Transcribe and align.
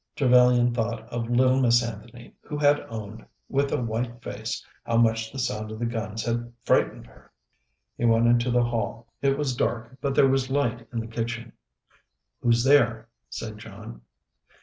Trevellyan 0.15 0.73
thought 0.73 1.07
of 1.09 1.29
little 1.29 1.61
Miss 1.61 1.83
Anthony, 1.83 2.33
who 2.41 2.57
had 2.57 2.79
owned, 2.89 3.23
with 3.49 3.71
a 3.71 3.79
white 3.79 4.19
face, 4.23 4.65
how 4.83 4.97
much 4.97 5.31
the 5.31 5.37
sound 5.37 5.69
of 5.69 5.77
the 5.77 5.85
guns 5.85 6.25
had 6.25 6.51
frightened 6.65 7.05
her. 7.05 7.31
He 7.99 8.05
went 8.05 8.25
into 8.25 8.49
the 8.49 8.63
hall. 8.63 9.05
It 9.21 9.37
was 9.37 9.55
dark, 9.55 9.95
but 10.01 10.15
there 10.15 10.27
was 10.27 10.49
a 10.49 10.53
light 10.53 10.87
in 10.91 11.01
the 11.01 11.05
kitchen. 11.07 11.53
"Who's 12.41 12.63
there?" 12.63 13.09
said 13.29 13.59
John. 13.59 14.01